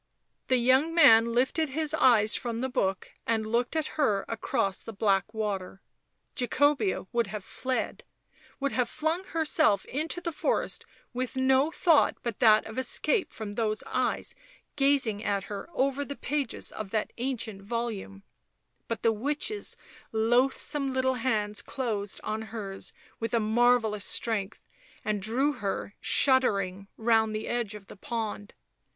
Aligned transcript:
The 0.47 0.57
young 0.57 0.95
man 0.95 1.25
lifted 1.25 1.69
his 1.69 1.93
eyes 1.93 2.33
from 2.33 2.61
the 2.61 2.69
book 2.69 3.11
and 3.27 3.45
looked 3.45 3.75
at 3.75 3.85
her 4.01 4.25
across 4.27 4.79
the 4.81 4.91
black 4.93 5.31
water. 5.31 5.79
Jacobea 6.35 7.05
would 7.11 7.27
have 7.27 7.43
fled, 7.43 8.03
would 8.59 8.71
have 8.71 8.89
flung 8.89 9.25
herself 9.25 9.85
into 9.85 10.19
the 10.19 10.31
forest 10.31 10.87
with 11.13 11.35
no 11.35 11.69
thought 11.69 12.17
but 12.23 12.39
that 12.39 12.65
of 12.65 12.79
escape 12.79 13.31
from 13.31 13.53
those 13.53 13.83
eyes 13.85 14.33
gazing 14.75 15.23
at 15.23 15.43
her 15.43 15.69
over 15.71 16.03
the 16.03 16.15
pages 16.15 16.71
of 16.71 16.89
that 16.89 17.13
ancient 17.19 17.61
volume; 17.61 18.23
but 18.87 19.03
the 19.03 19.11
witch's 19.13 19.77
loathsome 20.11 20.93
little 20.93 21.13
hands 21.21 21.61
closed 21.61 22.19
on 22.23 22.41
hers 22.49 22.91
with 23.19 23.35
a 23.35 23.39
marvellous 23.39 24.05
strength 24.05 24.67
and 25.05 25.21
drew 25.21 25.53
her, 25.53 25.93
shuddering, 26.01 26.87
round 26.97 27.35
the 27.35 27.47
edge 27.47 27.75
of 27.75 27.85
the 27.85 27.95
pond. 27.95 28.55